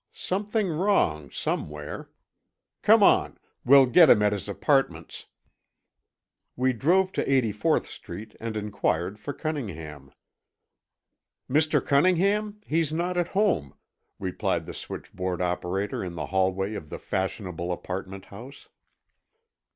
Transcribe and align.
Something 0.13 0.69
wrong, 0.69 1.29
somewhere. 1.29 2.09
Come 2.81 3.03
on. 3.03 3.37
We'll 3.63 3.85
get 3.85 4.09
him 4.09 4.23
at 4.23 4.33
his 4.33 4.49
apartments." 4.49 5.27
We 6.55 6.73
drove 6.73 7.11
to 7.11 7.23
84th 7.27 7.85
Street 7.85 8.35
and 8.39 8.57
inquired 8.57 9.19
for 9.19 9.31
Cunningham. 9.31 10.11
"Mr. 11.47 11.85
Cunningham? 11.85 12.61
He's 12.65 12.91
not 12.91 13.15
at 13.15 13.27
home," 13.37 13.75
replied 14.17 14.65
the 14.65 14.73
switchboard 14.73 15.39
operator 15.39 16.03
in 16.03 16.15
the 16.15 16.25
hallway 16.25 16.73
of 16.73 16.89
the 16.89 16.97
fashionable 16.97 17.71
apartment 17.71 18.25
house. 18.25 18.69